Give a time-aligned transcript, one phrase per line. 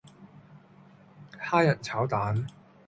[1.37, 2.47] 蝦仁炒蛋